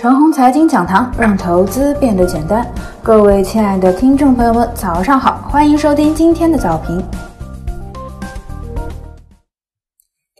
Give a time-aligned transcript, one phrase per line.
[0.00, 2.66] 陈红财经讲堂，让投资变得简单。
[3.02, 7.04] 各位亲爱的听众朋友们，早上好，欢迎收听今天的早评。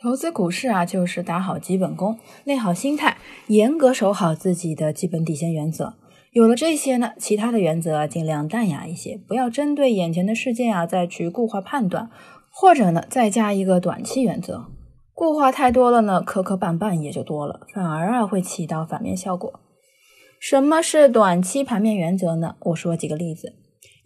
[0.00, 3.18] 投资股市啊，就是打好基本功，练好心态，
[3.48, 5.92] 严格守好自己的基本底线原则。
[6.32, 12.08] 有了这些呢，其他的原则尽量淡雅一些，不要针对眼前的事件啊再去固化判断，
[12.50, 14.64] 或者呢再加一个短期原则。
[15.20, 19.60] 固化太多了呢，磕磕绊绊也就多了，反而啊会起到反面效果。
[20.38, 22.54] 什么是短期盘面原则呢？
[22.60, 23.52] 我说几个例子：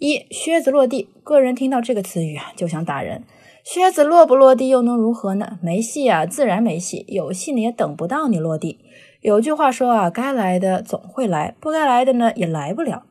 [0.01, 3.23] 一、靴子落地，个人听到这个词语啊就想打人。
[3.63, 5.61] 靴子落不落地又能如何呢？
[5.63, 7.05] 没戏啊，自然没戏。
[7.07, 8.81] 有戏你也等不到你落地。
[9.21, 13.05] 有句话说啊，该来的总会来，不该来的呢也来不了。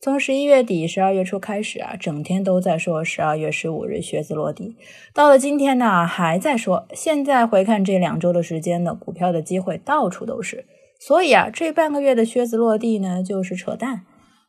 [0.00, 4.76] 从十一月底、十二月初开始啊，整天都在说十二月十五日靴子落地。
[5.12, 6.86] 到了今天呢，还在说。
[6.92, 10.66] 现在回看这两周的时间呢，股票的机会到处都是。
[11.00, 14.02] 所以啊，这半个月的靴子落地呢，就是扯淡。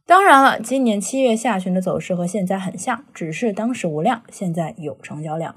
[0.05, 5.55] 当然了，今年七月下旬的走势和现在很像，只是当时无量，现在有成交量。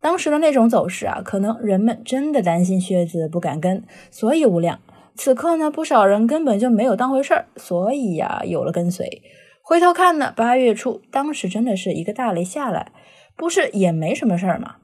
[0.00, 4.80] 当时的那种走势啊，可能人们真的担心靴子不敢跟，所以无量。
[5.16, 9.22] 此刻呢，不少人根本就没有当回事儿，所以呀，有了跟随。
[9.66, 12.92] 回头看呢，八月初当时真的是一个大雷下来，
[13.34, 14.76] 不是也没什么事儿吗？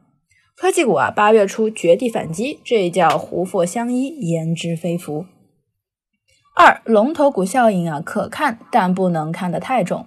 [0.56, 5.26] 科技股啊，八月初绝地反击，这叫虎踉相依，焉知非福。
[6.56, 10.06] 二龙头股效应啊，可看但不能看得太重。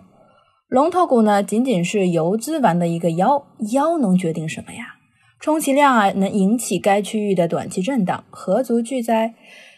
[0.68, 4.96] 龙头股呢，仅仅是游资玩的一个妖，妖能决定什么呀？
[5.40, 9.36] 充其量啊，能引起该区域的短期震荡，何足惧哉？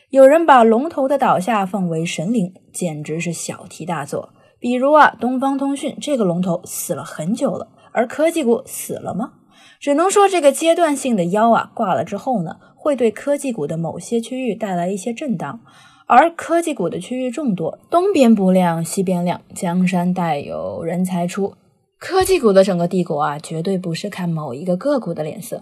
[0.10, 4.30] 有人把龙头的倒下奉为神灵，简直是小题大做。
[4.66, 9.34] 比如啊，东方通讯这个龙头死了很久了，而科技股死了吗？
[9.80, 15.60] 只能说这个阶段性的腰啊挂了之后呢，会对科技股的某些区域带来一些震荡。
[16.08, 21.54] 而科技股的区域众多，东边不亮西边亮，江山代有人才出。
[22.00, 25.62] 科技股的整个帝国啊，绝对不是看某一个个股的脸色。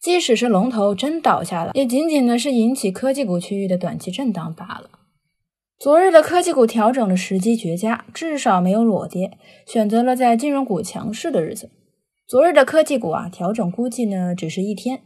[0.00, 4.90] 即使是龙头真倒下了，也仅仅呢是引起科技股区域的短期震荡罢了。
[5.80, 11.70] 昨日的科技股调整的时机绝佳，至少没有裸跌，选择了在金融股强势的日子。
[12.28, 15.00] 昨日的科技股啊，调整估计呢只是一天。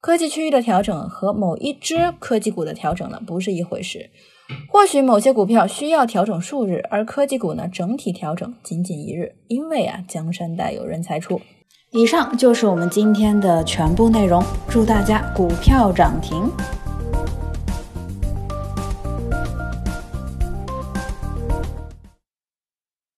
[0.00, 4.10] 科技区域的调整和某一只科技股的调整呢不是一回事。
[4.70, 11.40] 或许某些股票需要调整数日，而科技股呢整体调整仅仅一日，因为啊江山代有人才出。
[11.90, 16.48] 以上就是我们今天的全部内容，祝大家股票涨停。